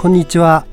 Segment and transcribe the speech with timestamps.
[0.00, 0.64] こんにちは。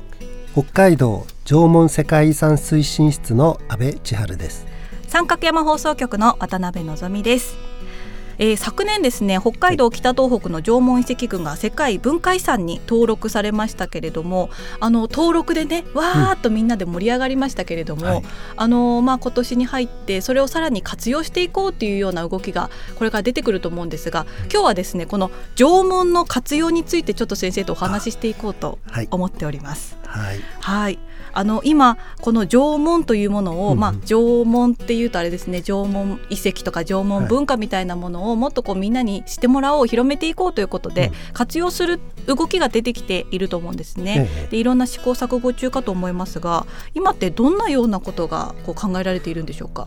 [0.52, 4.68] 北海道縄文世界遺産推進室の阿部千春です。
[5.08, 7.56] 三角山放送局の渡辺のぞみです。
[8.38, 18.08] えー、昨年ですね北海道北東北の縄文遺跡群が世界文化遺産に登録されましたけれどもあの登録でねわーっとみんなで盛り上がりましたけれども、うん。
[18.08, 18.22] はい、
[18.56, 28.78] あのまあ、今年に入ってそれをさらに活用していこうというような動きがこれから出てくると思うんですが今日はですねこの縄文の活用についてちょっと先生とお話ししていこうと
[29.10, 29.96] 思っております。
[30.04, 30.98] はい、はい。
[31.38, 44.48] あの今この縄文というものを、うん、まあ、縄文っていうとあれですね縄文遺跡とか縄文文化みたいなものをもっとこうみんなに知ってもらおう広めていこうということで、うん、活用する動きが出てきていると思うんですね。
[44.50, 49.86] でいろんな試行錯誤中かと思いますが今ってどんなようなことがこう考えられているんでしょうか？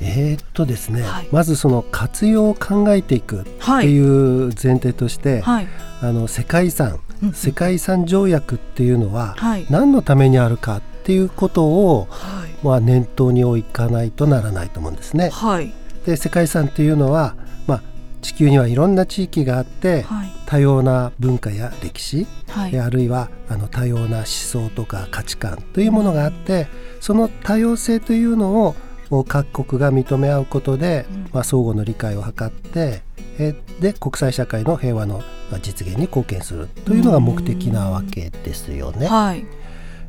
[0.00, 5.68] えー、っとですね、はい、まずその活用を考えていくっていう前提として、はい、
[6.00, 6.98] あの世界遺産
[7.32, 9.36] 世界遺産条約っていうのは
[9.70, 15.30] 何のためにあるかっていうことを、はい、まあ、念頭に置かないとならないと思うんですね。
[15.30, 15.72] はい、
[16.06, 17.34] で世界遺産っていうのは、
[17.66, 17.82] まあ、
[18.22, 26.68] 地球にはいろんな地域があって、はい、多様な文化や歴史、はい、あるいはあの多様な思想とか価値観というものがあって、
[27.00, 28.74] その多様性というの
[29.10, 33.02] を各国が認め合うことで、まあ、相互の理解を図って
[33.38, 35.22] えで国際社会の平和の
[35.60, 39.06] 実現に貢献するというのが目的なわけですよね。
[39.06, 39.44] はい。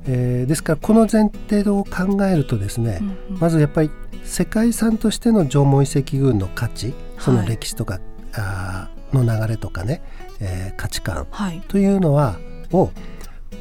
[0.06, 3.92] えー、ですからこの前提を考えるとですね、うんうん、まずやっぱり
[4.24, 8.04] 世界遺産としての縄文遺跡群の価値その歴史とか、はい、
[8.34, 10.02] あの流れとかね、
[10.40, 11.28] えー、価値観
[11.68, 12.40] というのは、は
[12.72, 12.92] い、を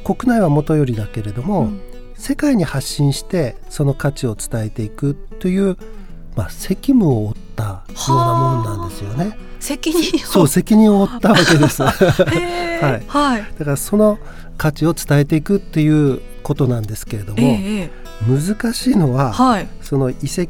[0.03, 1.81] 国内はもとよりだけれども、うん、
[2.15, 5.77] 世界に発信してその価値を伝えていくという、
[6.35, 9.37] まあ、責務を負ったようなもんなんですよね。
[9.59, 11.81] 責任そう責任を負ったわけです。
[11.87, 14.19] はい、はい、だからその
[14.57, 20.43] 価値を伝えていくっていうことなんですけれども、えー、難しいのは、はい、その遺跡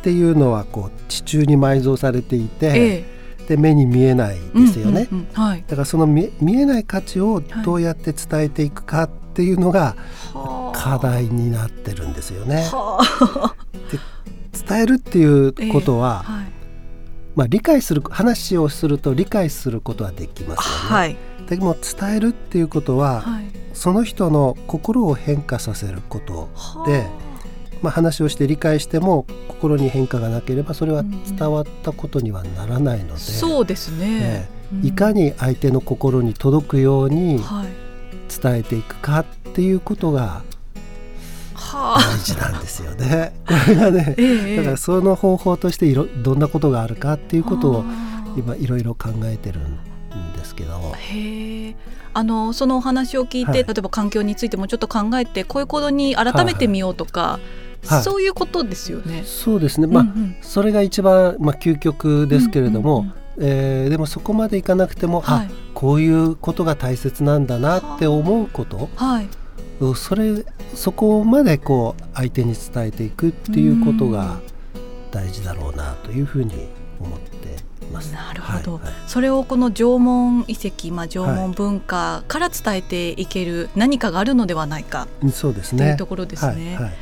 [0.00, 3.04] っていうのはこう地中に埋蔵されていて、
[3.38, 5.42] えー、で目に見えないですよね、うんうんうん。
[5.42, 9.96] はい、だからその見見えない価値をどうやって伝えていくかっていうのが
[10.72, 12.64] 課題になってるんですよね。
[13.92, 13.98] で
[14.52, 16.46] 伝えるっていうことは、えーはい、
[17.36, 20.96] まあ、理解する話をすると理解することはできますよね。
[20.96, 21.16] はい、
[21.48, 26.48] でも伝えるっていうことは、はい、その人の心を変化させること
[26.86, 27.06] で、
[27.82, 37.40] まあ、話をして理解しても心に変化がなければそれは伝わったことにはならないので、うん、そうですね、ねうん、いかに相手の心に届くように
[38.42, 39.24] 伝えていくかっ
[39.54, 40.42] ていうことが
[41.72, 43.32] 大事なんですよね。
[43.46, 47.84] これがね、ええ、だからその方法としていろどんなことがあるかっていうことを
[48.36, 49.78] 今いろいろ考えてるん
[50.36, 50.92] ですけど。
[50.96, 51.76] へ
[52.12, 57.20] あのそのお話を聞いて、はい、例えば環境についてもちょっと考えてこういう行動に改めてみようとか。
[57.20, 57.40] はいはい
[57.86, 59.22] はい、そういうことですよね。
[59.24, 59.86] そうですね。
[59.86, 69.28] まあ、うんうん、それが一番まあ究極ですけれども、うんうんうん、えー、でもそこまでいかなくても、はい、あこういうことが大切なんだなって思うこと、はい、
[69.94, 70.44] それ
[70.74, 74.40] そこまでこう相手に伝えていくっていうことが
[75.10, 76.68] 大事だろうなというふうに
[77.00, 77.56] 思って
[77.90, 78.12] ます。
[78.12, 85.84] なるほど、はいはい、それをこの縄文遺跡、まあ、縄文文化から伝えていける何かがあるのではないか、そうですね。
[85.84, 86.74] というところですね。
[86.74, 86.92] はいはい、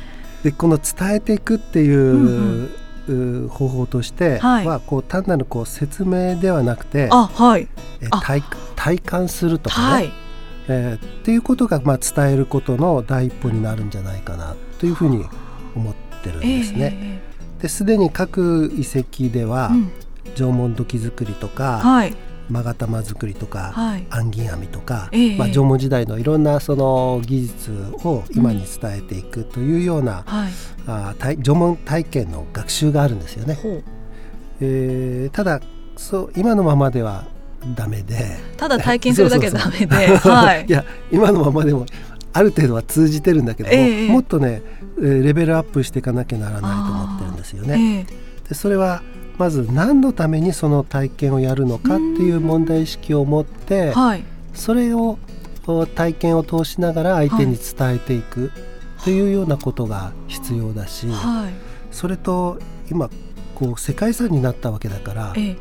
[0.43, 2.69] でこの伝えていくっていう、うん
[3.07, 3.13] う
[3.45, 7.67] ん、方法としては、はい、こう単なるこう説明ではなくてあ、はい、
[8.01, 8.43] え体
[8.75, 10.11] 体感するとかね、はい
[10.69, 15.25] えー、っていうことがまあ伝えることの第一歩になるんじゃないかなというふうに
[15.75, 15.93] 思っ
[16.23, 17.21] てるんですね。
[17.59, 19.71] ですでに各遺跡では、
[20.35, 22.15] 縄文土器作りとか、はい、
[22.51, 27.71] 勾玉作りとか、はい、暗銀編みとか、えー、まあ、縄文時代のいろんなその技術
[28.03, 30.51] を今に伝えていくというような、うんはい、
[30.87, 33.57] あ縄文体験の学習があるんですよね。
[34.61, 35.61] えー、ただ
[35.95, 37.25] そう今のままでは
[37.75, 38.37] ダメで。
[38.57, 39.95] ただ体験するだけ ダメで。
[40.67, 40.71] い。
[40.71, 41.85] や今のままでも
[42.33, 44.61] ある程度は通じてるんだけども、えー、もっとね
[44.99, 48.05] レベルアップしていかなきゃならないと思ってるんですよね。
[48.09, 49.01] えー、でそれは
[49.37, 54.23] まず何のためにその体験をやるのかっていう問題意識を持って、はい、
[54.53, 55.17] それを
[55.95, 58.51] 体験を通しながら相手に伝えていく
[59.03, 61.53] というようなことが必要だし、はい、
[61.91, 62.59] それと
[62.91, 63.09] 今
[63.55, 65.55] こう世界遺産になったわけだから、え。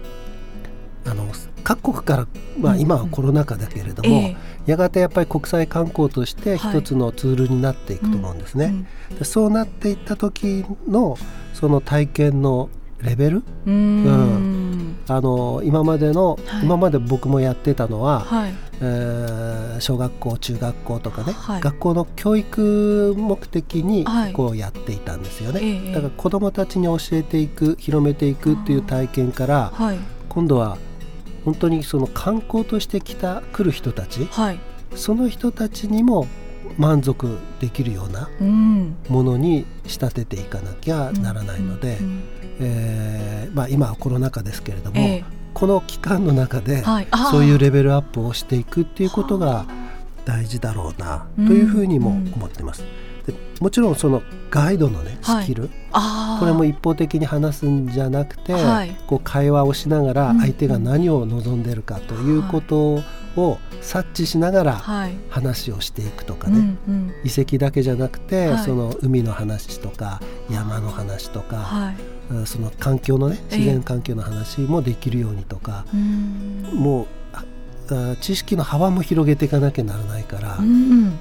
[1.07, 1.27] あの
[1.69, 2.27] 各国から、
[2.59, 4.35] まあ、今はコロナ禍だけれども、
[4.65, 8.87] やがてやっぱり国際観光として一つのツールになっていくと思うんですね。
[9.19, 11.19] でそうなっていった時の
[11.53, 12.71] その体験の
[13.03, 29.71] レベルうん、あの今までの、はい、今まで僕もやってたのは、はい、えー、小学校中学校とかね、はい、学校の教育目的にこうやっていたんですよね、だから子どもたちに教えていく広めていくっていう体験から、
[30.31, 30.79] 今度は
[31.49, 34.29] 本当にその観光として来た来る人たち、
[34.95, 36.27] その人たちにも
[36.77, 38.29] 満足できるような
[39.09, 41.97] ものに仕立てていかなきゃならないので、
[42.61, 45.25] えーまあ、今はコロナ禍ですけれども、えー、
[45.55, 46.85] この期間の中で
[47.31, 49.65] そういうレベルアップをしていくっていうことが
[50.27, 52.83] 大事だろうなというふうにも思ってます。
[52.83, 53.08] で
[53.61, 63.03] もちろんそのガイドのねスキル、はい、これも一方的に話すんじゃなくて、はい、こう会話をしながら相手が何を望んでるかということ
[63.37, 64.83] を察知しながら
[65.29, 66.77] 話をしていくとかね、
[67.25, 70.21] 遺跡だけじゃなくて、その海の話とか
[70.51, 71.95] 山の話とか、
[72.47, 75.85] その環境のね自然環境の話もできるようにとか、
[76.73, 80.59] もう知識の幅も広げていかなきゃならないから、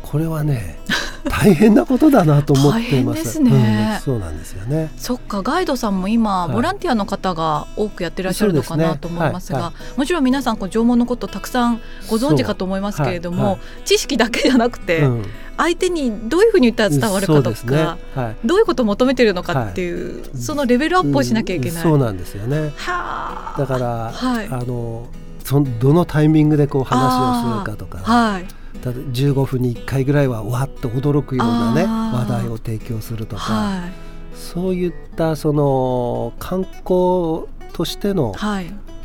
[0.02, 0.80] これはね
[1.30, 3.40] 大変なことだなと思っています。
[3.40, 3.96] ね。
[3.96, 4.92] うん、そうなんですよね。
[4.98, 9.64] そっかガイドさんも今、はい、ボランティアの方が多くやってらっしゃるのかなと思いますが、すね。
[9.64, 9.74] はい。
[9.74, 15.26] はい、もちろん皆さんこう縄文のことたくさんご存知かと思いますけれども、知識だけじゃなくて、うん、
[15.58, 17.42] 相手にどういうふうに言ったら伝わるか？
[17.42, 21.84] とか、ね、どういうことを求めてるのかっていう、そのレベルアップをしなきゃいけない。
[21.84, 22.74] そうなんですよね。
[22.78, 25.08] だから、あの
[25.44, 28.46] そどのタイミングでこう話をするかとか、はい、
[28.82, 33.92] 15分に1回ぐらいはわっと驚くようなね話題を提供するとか、はい、
[34.36, 38.34] そういったその観光としての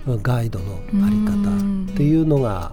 [0.06, 2.72] ガイドのあり方っていうのが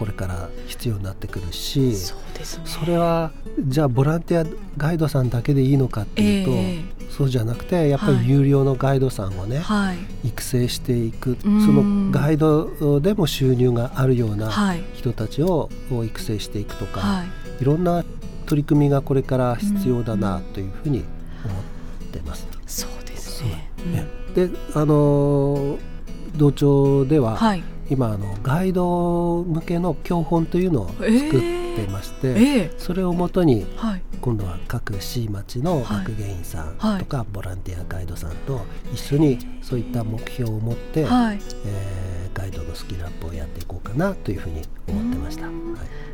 [0.00, 4.46] これから必要になってくるしそ、ね,、れはじゃあボランティア
[4.78, 11.36] ガイドさんだけでいいのかっていうと、えー、そうじゃなくてやっぱり有料のガイドさんをね、はい、育成していく。
[11.42, 14.50] そのガイドでも収入があるような
[14.94, 17.24] 人たちを育成していくとか、は
[17.58, 18.02] い、いろんな
[18.46, 21.04] 取り組みがこれから必要だなというふうに
[21.44, 21.54] 思
[22.06, 22.48] ってます。
[22.66, 23.44] そうです
[23.84, 25.78] ね、であの
[26.36, 33.66] 同庁では、はい今あのガイド向けの教本というのを作っていまして、えーえー、それをもとに、
[34.20, 38.60] 今度は各市町の学芸員さんとか、ボランティアガイドさんと
[38.94, 41.99] 一緒にそういった目標を持って、はい、えー、
[42.70, 45.46] のスキルアップをやっていこうかなというふうに思ってました。
[45.46, 45.52] はい、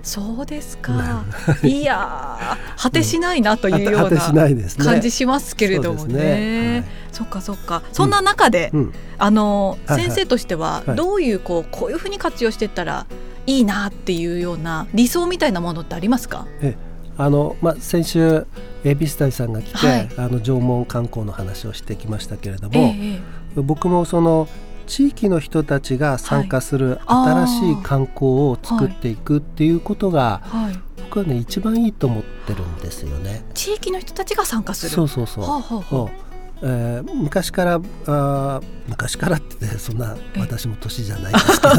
[0.03, 1.25] そうですか。
[1.63, 4.21] いや果てしないなというような
[4.85, 6.15] 感じしますけれどもね。
[6.15, 6.73] ね。
[6.73, 7.83] はい、そっかそっか。
[7.93, 13.07] そんな中で、うん、あの、先生としてはどういうこうこういうふうに活用していったら
[13.47, 16.47] いいなっていうような理想みたいなものってありますか？
[16.61, 16.77] え
[17.19, 18.47] あのまあ、先週
[18.85, 23.21] エビスタイさんが来て、はい、あの縄文観光の話をしてきましたけれども、え
[23.57, 24.49] え、僕もその
[24.87, 33.45] 地域の人たちが参加する新しい観光を作っていくっていうことが、はい、僕はね一番いいと思ってるんですよね。
[33.55, 34.93] 地域の人たちが参加する。
[34.93, 35.45] そうそうそう。
[35.45, 36.27] はあはあ
[36.63, 41.75] えー、昔からあ昔からってそんな私も年じゃないですけど。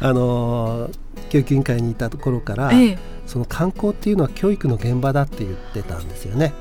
[0.08, 0.90] あの
[1.30, 6.54] 教育委員会にいたところから、ええ、その観光っていうのは教育の現場だって言ってたんですよね。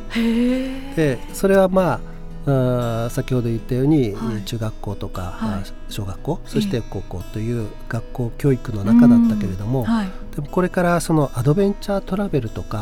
[0.96, 2.00] でそれはまあ
[2.48, 12.80] あ先ほど言ったように、はい、中学校とか、はい、小学校そして高校という学校教育の中だったけれども、はい、でもこれからそのアドベンチャートラベルとか、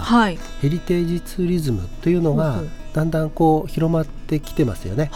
[0.62, 2.62] ヘリテージツーリズムというのが
[2.94, 5.10] だんだんこう広まってきてますよね。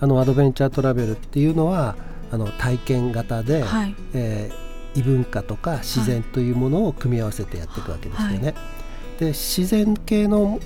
[0.00, 1.94] あのアドベンチャートラベルっていうのは
[2.32, 4.64] あの体験型で、はい、えー
[4.96, 8.54] 異文化とか自然というものを組み合わせてやっていくわけですよね。
[9.14, 10.60] はいで自然系の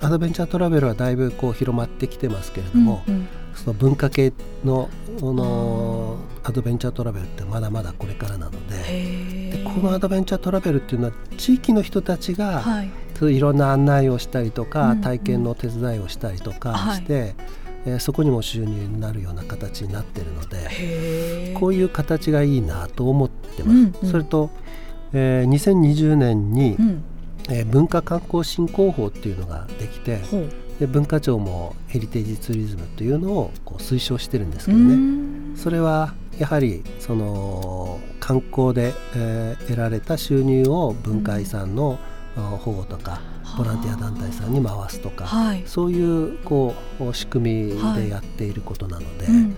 [0.00, 4.32] アドベンチャートラベルはだいぶこう広まってきてますけれども、うんうん、その文化系
[4.64, 4.88] の
[5.20, 12.90] のアドベンチャートラベルってまだまだこれからなのででこのアドベンチャートラベルっていうのは地域の人たちが、はい、
[13.36, 17.34] いろんな案内をしたりとか、うんうん、体験の手伝いをしたりとかして、はい
[17.86, 23.70] えー、そこにも収入になるような形になってるのでこういう形がいいなと思ってます。
[23.70, 24.50] うんうん、それと、
[25.12, 27.04] えー、2020年に、うん、
[27.50, 30.20] えー、文化観光振興法っていうのができて
[30.80, 35.56] で文化庁もヘリテージツーリズムというのをこう推奨してるんですけどね。
[35.56, 41.98] それはやはりその観光で、えー、得られた収入を文化遺産の
[42.34, 43.20] 保護とか、
[43.56, 49.54] ボランティア団体さんに回すとか、はい、そういうこう仕組みでやっていることなので、はいうんうん、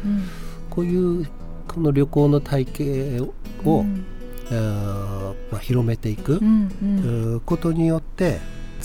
[0.69, 1.27] こういう
[1.69, 3.21] この旅行の体系
[3.65, 4.16] を、うん、えー、
[4.51, 8.41] まあ、広めていく、うんうん、ことによって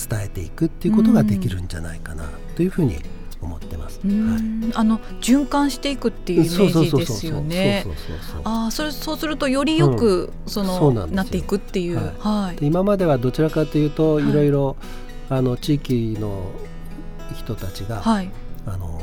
[0.10, 2.98] 伝えていくっていうことができるんじゃないかなというふうに
[3.42, 4.00] 思ってます。
[4.04, 7.86] はい、あの循環していくっていうイメージですよね。
[8.44, 12.14] ああ、それそうするとよりよく、そのなっていくっていう。
[12.20, 12.66] はい。
[12.66, 14.76] 今まではどちらかというといろいろ、
[15.30, 16.52] あの地域の
[17.36, 18.30] 人たちが、はい、
[18.66, 19.02] あの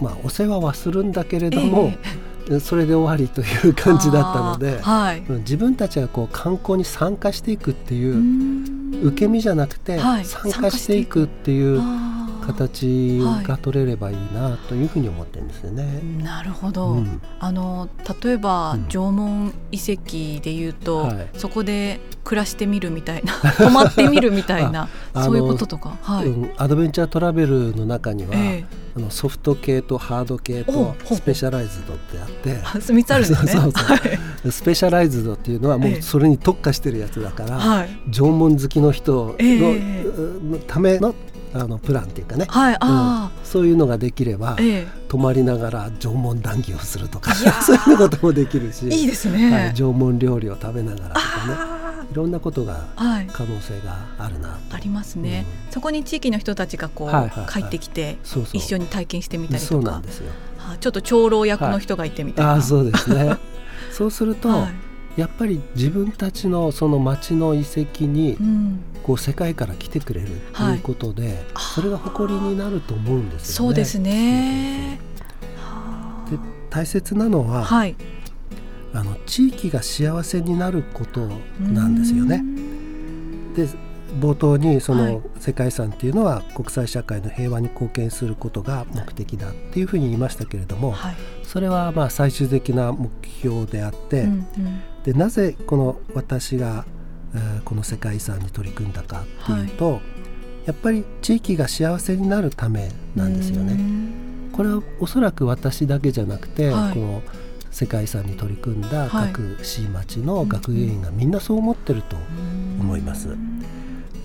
[0.00, 1.92] まあお世話はするんだけれども。
[1.92, 11.80] えーそれで終わりという感じだったので、はい、自分たちがこう観光に参加していくっていう受け身じゃなくて、参加していくっていう
[12.46, 16.00] 形が取れればいいなというふうに思ってるんですよね。
[16.22, 17.88] なるほど、うん、あの
[18.22, 28.61] 例えば、縄文遺跡でいうと、はい、そこで暮らしてみるみたいな 泊まってみるみたいなそういうこととか、はい、うん、アドベンチャートラベルの中には、えー
[28.94, 32.56] あのソフト系とハード系とスペシャライズドってあって。
[32.58, 33.52] 3つあるんですね。
[33.52, 33.96] そうそうは
[34.44, 41.14] い、スペシャライズドっていうのはもうそれに特化してるやつだから、はい、縄文好きの人のえー、ための
[41.54, 47.34] あのプランっていうかね、はいあうん、そういうのができれば、ええ、泊まりながら縄文談義をするとか。
[47.62, 48.88] そういうこともできるし。
[48.88, 51.81] いいですね、はい、縄文料理を食べながらとかね
[52.12, 52.88] いろんなことが
[53.32, 58.18] 可能性があるな、はい、ありますね、うん、そこに地域の人たちがこう、はいはいはい、帰ってきて
[58.52, 59.72] 一緒に体験してみたりとか。
[59.72, 63.38] そうなんですよ、はあ、ちょっと長老役の人がいてみたいな、はい、あそうですね。
[63.90, 64.66] そうすると、
[65.16, 68.38] やっぱり自分たちのその町の遺跡に、
[69.02, 71.36] こう世界から来てくれるということで、はい、
[71.74, 73.52] それが誇りになると思うんですよね。
[73.52, 74.98] そうですね。
[76.30, 76.38] で
[76.70, 77.96] 大切なのは、はい、
[78.94, 81.28] あの地域が幸せになること
[81.60, 82.44] なんですよね。
[83.54, 83.68] で
[84.20, 96.84] 冒頭にその世界遺産っていうのは国際社会の平和に貢献することが目的だっていうふうに言いましたけれども、はい、それはまあ最終的な目標であって、うんうん、でなぜこの私が、
[97.34, 100.02] えー、この世界遺産に取り組んだかっていうと、はい、
[100.66, 103.78] やっぱり地域が幸せになるためなんですよね。
[104.52, 107.22] これはおそらく私だけじゃなくて、はい、この
[107.72, 112.16] 世界遺産に取り組んだ各市町の学芸員がみんなそう思ってると
[112.78, 113.36] 思います。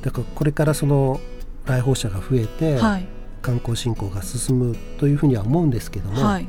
[0.01, 1.19] だからこれからその
[1.65, 2.77] 来訪者が増えて、
[3.41, 6.47] 観光振興が進むというふうには思うんですけども、はい、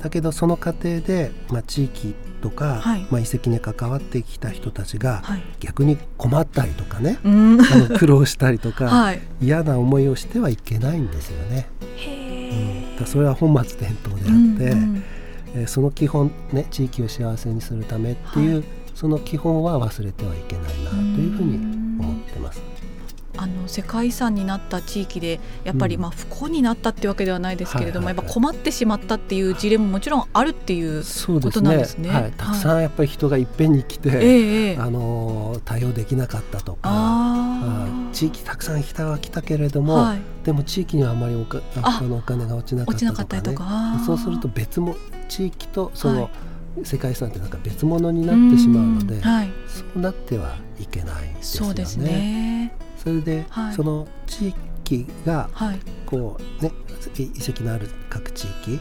[0.00, 5.22] だけどその過程で、まあ、地域とか、はい、まあ、遺跡に関わってきた人たちが、
[5.58, 11.66] 逆に困ったりとかね、 あの苦労したりとか、嫌な思いをしてはいけないんですよね。
[13.00, 15.02] うん、それは本末転倒であって、うんうん
[15.56, 21.56] えその基本ね地域を幸せにするためっていう、はい、その基本は忘れてはいけないなというふうに
[21.98, 22.62] 思ってます。
[23.38, 32.08] あの世界遺産になった地域でやっぱりまあ不幸になったってわけではないですけれども、やっぱ困ってしまったっていう事例ももちろんあるっていうことなんですね。
[32.08, 44.04] すねはい、たくさんやっぱり人がいっぺんに来て、はい、あの対応できなかったとか地域たくさん人は来たけれども、はい、でも地域にはあまりおかあのお金が落ちなかったとかね。
[44.06, 44.96] そうすると別も
[45.28, 46.30] 地域とその、
[46.84, 51.66] 世界遺産ってなんか別物になってしまうので、はい、そうなってはいけないですよね。
[51.68, 52.76] そうですね。
[52.98, 54.52] それで、はい、その地
[54.84, 55.48] 域が
[56.04, 56.72] こうね
[57.18, 58.80] 遺跡のある各地域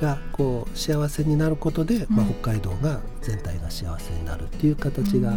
[0.00, 5.32] がこう幸せになることで、まあ、北海道が全体が幸せになるっていう形が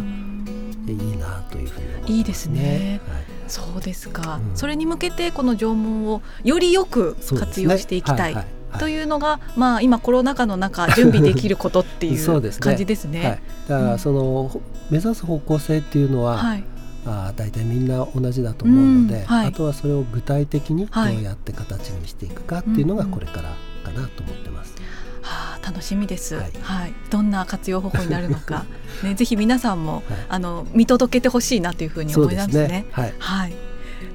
[0.86, 3.00] いいなというふうに思います、ね、いいですね。
[3.06, 8.59] はい、そうですか、うん、それに向けてこの縄文をよりよく活用していきたい。
[8.78, 12.26] というのが、まあ、今コロナ禍の中準備できることっていう
[12.60, 13.20] 感じですね。
[13.20, 13.28] すね。
[13.28, 14.60] はい、だからその、うん、
[14.90, 16.64] 目指す方向性っていうのは、はい、
[17.06, 24.74] あ大体みんな同じだと思うので、うんはい、あとはそれを具体的にどうやって形にしていくかっていうのがこれからかなと思ってます。
[25.22, 28.64] はあ、楽しみです、はい、はい、どんな活用方法になるのか、
[29.04, 32.52] ね、ぜひ皆さんも、はい、あの見届けてほしいなというふうに思いますね。
[32.52, 32.86] すね。
[32.92, 33.69] はい、はい